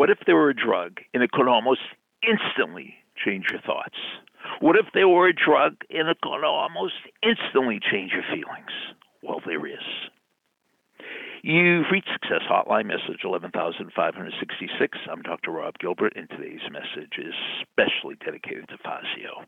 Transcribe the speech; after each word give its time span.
What 0.00 0.08
if 0.08 0.20
there 0.24 0.34
were 0.34 0.48
a 0.48 0.54
drug 0.54 0.96
and 1.12 1.22
it 1.22 1.30
could 1.30 1.46
almost 1.46 1.82
instantly 2.26 2.94
change 3.22 3.48
your 3.50 3.60
thoughts? 3.60 3.98
What 4.60 4.76
if 4.76 4.86
there 4.94 5.06
were 5.06 5.28
a 5.28 5.34
drug 5.34 5.76
and 5.90 6.08
it 6.08 6.16
could 6.22 6.42
almost 6.42 6.94
instantly 7.22 7.80
change 7.92 8.12
your 8.12 8.22
feelings? 8.32 8.72
Well, 9.22 9.42
there 9.44 9.66
is. 9.66 9.84
You've 11.42 11.84
reached 11.92 12.08
Success 12.14 12.40
Hotline, 12.50 12.86
message 12.86 13.20
11566. 13.24 14.98
I'm 15.06 15.20
Dr. 15.20 15.50
Rob 15.50 15.76
Gilbert, 15.78 16.14
and 16.16 16.30
today's 16.30 16.64
message 16.72 17.18
is 17.18 17.34
specially 17.60 18.16
dedicated 18.24 18.70
to 18.70 18.78
Fazio. 18.78 19.44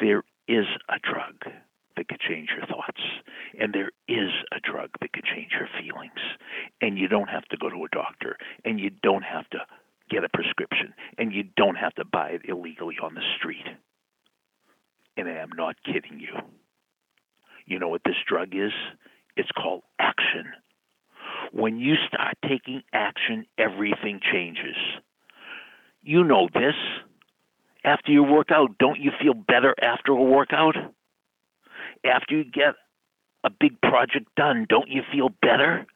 There 0.00 0.24
is 0.48 0.66
a 0.88 0.98
drug 1.06 1.54
that 2.00 2.08
could 2.08 2.20
change 2.20 2.48
your 2.56 2.66
thoughts, 2.66 3.02
and 3.60 3.74
there 3.74 3.90
is 4.08 4.30
a 4.52 4.60
drug 4.60 4.88
that 5.02 5.12
could 5.12 5.24
change 5.24 5.52
your 5.52 5.68
feelings. 5.78 6.18
And 6.80 6.96
you 6.96 7.08
don't 7.08 7.28
have 7.28 7.44
to 7.50 7.58
go 7.58 7.68
to 7.68 7.84
a 7.84 7.88
doctor, 7.92 8.38
and 8.64 8.80
you 8.80 8.88
don't 9.02 9.22
have 9.22 9.46
to 9.50 9.58
get 10.08 10.24
a 10.24 10.30
prescription, 10.30 10.94
and 11.18 11.30
you 11.30 11.44
don't 11.58 11.74
have 11.74 11.94
to 11.96 12.06
buy 12.06 12.30
it 12.30 12.48
illegally 12.48 12.96
on 13.02 13.14
the 13.14 13.20
street. 13.36 13.66
And 15.18 15.28
I 15.28 15.42
am 15.42 15.50
not 15.54 15.76
kidding 15.84 16.18
you. 16.18 16.32
You 17.66 17.78
know 17.78 17.88
what 17.88 18.00
this 18.06 18.16
drug 18.26 18.54
is? 18.54 18.72
It's 19.36 19.50
called 19.50 19.82
action. 19.98 20.54
When 21.52 21.78
you 21.78 21.96
start 22.08 22.38
taking 22.48 22.82
action, 22.94 23.44
everything 23.58 24.20
changes. 24.32 24.76
You 26.00 26.24
know 26.24 26.48
this. 26.54 26.74
After 27.84 28.10
you 28.10 28.22
work 28.22 28.50
out, 28.50 28.78
don't 28.78 28.98
you 28.98 29.10
feel 29.20 29.34
better 29.34 29.74
after 29.82 30.12
a 30.12 30.22
workout? 30.22 30.76
After 32.04 32.36
you 32.36 32.44
get 32.44 32.74
a 33.44 33.50
big 33.50 33.80
project 33.80 34.26
done, 34.36 34.66
don't 34.68 34.88
you 34.88 35.02
feel 35.12 35.30
better? 35.42 35.86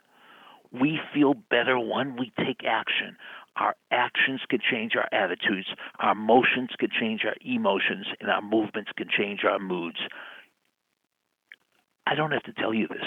We 0.73 0.99
feel 1.13 1.35
better 1.35 1.79
when 1.79 2.17
we 2.17 2.33
take 2.39 2.65
action. 2.67 3.17
Our 3.57 3.77
actions 3.93 4.41
can 4.51 4.59
change 4.59 4.97
our 4.97 5.09
attitudes, 5.13 5.69
our 6.01 6.15
motions 6.15 6.71
can 6.79 6.89
change 6.91 7.25
our 7.25 7.37
emotions, 7.41 8.07
and 8.21 8.29
our 8.29 8.43
movements 8.43 8.91
can 8.97 9.09
change 9.09 9.45
our 9.45 9.61
moods. 9.61 9.99
I 12.07 12.15
don't 12.17 12.33
have 12.33 12.43
to 12.45 12.53
tell 12.53 12.75
you 12.75 12.89
this. 12.89 13.07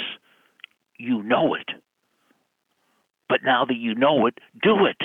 You 0.98 1.22
know 1.22 1.54
it. 1.54 1.70
But 3.30 3.44
now 3.44 3.66
that 3.66 3.76
you 3.78 3.94
know 3.94 4.26
it, 4.26 4.38
do 4.64 4.86
it. 4.86 5.02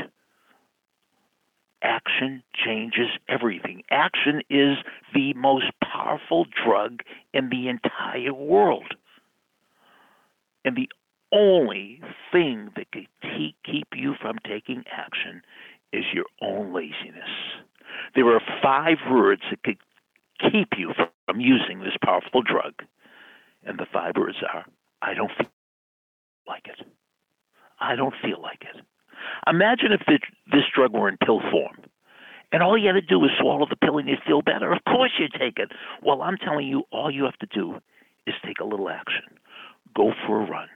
Action 1.83 2.45
changes 2.55 3.09
everything. 3.29 3.83
Action 3.91 4.43
is 4.49 4.77
the 5.13 5.35
most 5.35 5.67
powerful 5.93 6.47
drug 6.65 7.01
in 7.35 7.51
the 7.51 7.69
entire 7.69 8.35
world. 8.35 8.95
And 10.65 10.77
the 10.77 10.89
only 11.33 12.01
thing 12.31 12.71
that 12.77 12.91
could 12.93 13.09
keep 13.65 13.87
you 13.95 14.15
from 14.21 14.37
taking 14.47 14.85
action 14.91 15.43
is 15.93 16.05
your 16.13 16.27
own 16.41 16.73
laziness. 16.73 17.29
There 18.15 18.29
are 18.29 18.41
five 18.63 18.99
words 19.11 19.43
that 19.51 19.63
could 19.63 19.79
keep 20.51 20.69
you 20.79 20.93
from 21.27 21.41
using 21.41 21.81
this 21.81 21.97
powerful 22.05 22.43
drug. 22.43 22.75
And 23.65 23.79
the 23.79 23.87
five 23.93 24.15
words 24.17 24.39
are 24.53 24.65
I 25.03 25.15
don't 25.15 25.31
feel 25.37 25.51
like 26.47 26.67
it. 26.67 26.87
I 27.81 27.97
don't 27.97 28.15
feel 28.23 28.41
like 28.41 28.63
it. 28.63 28.83
Imagine 29.49 29.93
if 29.93 30.01
this 30.07 30.63
drug 30.75 30.93
were 30.93 31.09
in 31.09 31.17
pill 31.17 31.41
form. 31.51 31.77
And 32.53 32.63
all 32.63 32.77
you 32.77 32.89
have 32.89 32.97
to 32.97 33.01
do 33.03 33.25
is 33.25 33.31
swallow 33.41 33.67
the 33.69 33.77
pill 33.77 33.99
and 33.99 34.09
you'd 34.09 34.23
feel 34.27 34.43
better. 34.43 34.73
Of 34.73 34.85
course 34.85 35.13
you'd 35.19 35.33
take 35.33 35.59
it. 35.59 35.73
Well, 36.03 36.23
I'm 36.23 36.37
telling 36.37 36.69
you, 36.69 36.85
all 36.93 37.11
you 37.11 37.25
have 37.25 37.39
to 37.39 37.47
do 37.47 37.77
is 38.27 38.35
take 38.45 38.61
a 38.61 38.65
little 38.65 38.91
action. 38.91 39.23
Go 39.97 40.13
for 40.27 40.43
a 40.43 40.47
run 40.47 40.69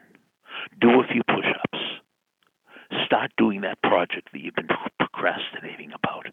do 0.80 0.88
a 1.00 1.06
few 1.10 1.22
push 1.22 1.46
ups. 1.62 1.82
Start 3.04 3.32
doing 3.36 3.62
that 3.62 3.82
project 3.82 4.28
that 4.32 4.40
you've 4.40 4.54
been 4.54 4.68
procrastinating 4.98 5.92
about. 5.92 6.26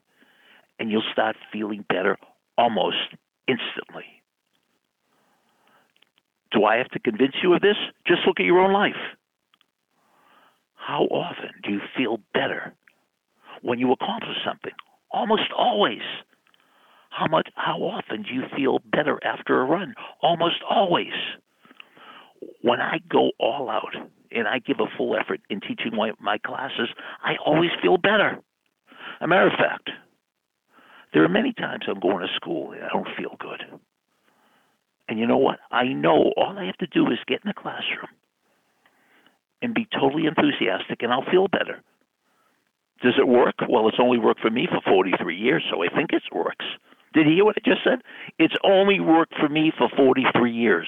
And 0.80 0.92
you'll 0.92 1.04
start 1.12 1.36
feeling 1.52 1.86
better 1.88 2.18
almost 2.58 2.98
instantly. 3.48 4.06
Do 6.52 6.66
I 6.66 6.78
have 6.78 6.90
to 6.90 7.00
convince 7.00 7.34
you 7.42 7.54
of 7.54 7.62
this? 7.62 7.78
Just 8.06 8.22
look 8.28 8.40
at 8.40 8.46
your 8.46 8.60
own 8.60 8.74
life. 8.74 9.00
How 10.76 11.04
often 11.04 11.50
do 11.64 11.72
you 11.72 11.80
feel 11.98 12.20
better 12.34 12.74
when 13.62 13.80
you 13.80 13.92
accomplish 13.92 14.38
something? 14.46 14.74
Almost 15.14 15.52
always. 15.56 16.02
How 17.10 17.28
much 17.28 17.48
how 17.56 17.78
often 17.78 18.24
do 18.24 18.34
you 18.34 18.44
feel 18.56 18.80
better 18.92 19.20
after 19.24 19.62
a 19.62 19.66
run? 19.66 19.94
Almost 20.22 20.64
always. 20.68 21.14
When 22.62 22.82
I 22.82 23.00
go 23.08 23.32
all 23.40 23.70
out 23.70 23.96
and 24.32 24.48
I 24.48 24.60
give 24.60 24.80
a 24.80 24.98
full 24.98 25.16
effort 25.16 25.40
in 25.50 25.62
teaching 25.62 25.96
my, 25.96 26.12
my 26.20 26.40
classes, 26.40 26.90
I 27.24 27.34
always 27.46 27.70
feel 27.82 27.98
better. 27.98 28.40
A 29.22 29.28
matter 29.28 29.48
of 29.48 29.54
fact, 29.54 29.92
there 31.14 31.24
are 31.24 31.30
many 31.30 31.54
times 31.54 31.84
I'm 31.88 32.00
going 32.00 32.20
to 32.20 32.34
school 32.36 32.72
and 32.72 32.84
I 32.84 32.90
don't 32.90 33.08
feel 33.16 33.36
good. 33.40 33.62
And 35.08 35.20
you 35.20 35.28
know 35.28 35.38
what? 35.38 35.60
I 35.72 35.86
know 35.90 36.34
all 36.36 36.58
I 36.58 36.66
have 36.66 36.78
to 36.78 36.88
do 36.88 37.06
is 37.12 37.20
get 37.28 37.42
in 37.44 37.50
the 37.50 37.54
classroom 37.54 38.10
and 39.62 39.74
be 39.74 39.88
totally 39.94 40.26
enthusiastic, 40.26 41.02
and 41.02 41.14
I'll 41.14 41.30
feel 41.30 41.48
better. 41.48 41.82
Does 43.04 43.16
it 43.20 43.28
work? 43.28 43.56
Well, 43.70 43.88
it's 43.88 44.00
only 44.00 44.18
worked 44.18 44.40
for 44.40 44.50
me 44.50 44.68
for 44.68 44.82
43 44.90 45.36
years, 45.36 45.64
so 45.70 45.84
I 45.84 45.90
think 45.94 46.14
it 46.14 46.24
works. 46.34 46.66
Did 47.14 47.28
you 47.28 47.34
hear 47.36 47.46
what 47.46 47.58
I 47.58 47.70
just 47.70 47.84
said? 47.84 48.00
It's 48.40 48.56
only 48.64 49.00
worked 49.00 49.36
for 49.40 49.50
me 49.50 49.72
for 49.78 49.90
43 49.96 50.52
years 50.52 50.88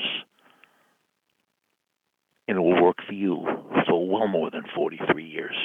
and 2.48 2.58
it 2.58 2.62
will 2.62 2.82
work 2.82 2.98
for 3.06 3.14
you 3.14 3.44
for 3.88 4.08
well 4.08 4.28
more 4.28 4.52
than 4.52 4.64
43 4.76 5.24
years. 5.24 5.56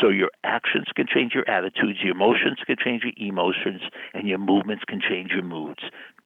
So 0.00 0.08
your 0.08 0.30
actions 0.44 0.86
can 0.94 1.06
change 1.12 1.32
your 1.34 1.48
attitudes, 1.48 2.00
your 2.02 2.14
emotions 2.14 2.58
can 2.66 2.76
change 2.82 3.02
your 3.04 3.12
emotions, 3.16 3.82
and 4.14 4.26
your 4.26 4.38
movements 4.38 4.84
can 4.86 5.00
change 5.00 5.30
your 5.30 5.44
moods. 5.44 5.80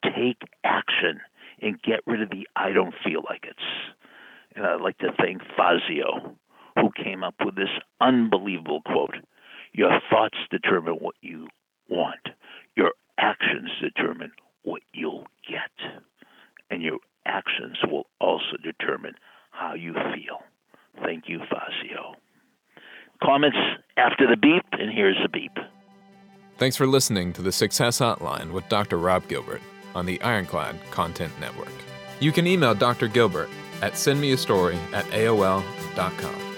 Take 0.04 0.42
action 0.64 1.20
and 1.60 1.80
get 1.82 2.00
rid 2.06 2.22
of 2.22 2.30
the 2.30 2.48
I 2.56 2.72
don't 2.72 2.94
feel 3.04 3.22
like 3.28 3.44
it's. 3.44 3.58
And 4.56 4.66
I'd 4.66 4.80
like 4.80 4.98
to 4.98 5.12
thank 5.18 5.42
Fazio, 5.56 6.34
who 6.76 6.90
came 7.02 7.22
up 7.22 7.34
with 7.44 7.56
this 7.56 7.68
unbelievable 8.00 8.80
quote 8.86 9.16
Your 9.72 10.00
thoughts 10.10 10.38
determine 10.50 10.94
what 10.94 11.14
you 11.20 11.48
want, 11.88 12.28
your 12.76 12.92
actions 13.18 13.70
determine 13.80 14.32
what 14.62 14.82
you'll 14.92 15.26
get, 15.48 15.92
and 16.70 16.82
your 16.82 16.98
actions 17.26 17.76
will 17.90 18.06
also 18.20 18.56
determine 18.62 19.14
how 19.50 19.74
you 19.74 19.92
feel. 19.92 20.40
Thank 21.04 21.24
you, 21.28 21.38
Fazio. 21.50 22.14
Comments 23.22 23.56
after 23.96 24.26
the 24.26 24.36
beep, 24.36 24.64
and 24.72 24.90
here's 24.92 25.18
the 25.22 25.28
beep. 25.28 25.52
Thanks 26.58 26.76
for 26.76 26.86
listening 26.86 27.32
to 27.34 27.42
the 27.42 27.52
Success 27.52 28.00
Hotline 28.00 28.52
with 28.52 28.68
Dr. 28.68 28.98
Rob 28.98 29.28
Gilbert 29.28 29.62
on 29.94 30.06
the 30.06 30.20
Ironclad 30.22 30.76
Content 30.90 31.32
Network. 31.40 31.72
You 32.20 32.32
can 32.32 32.46
email 32.46 32.74
Dr. 32.74 33.08
Gilbert 33.08 33.48
at 33.82 33.94
sendmeastory 33.94 34.76
at 34.92 35.04
AOL.com. 35.06 36.49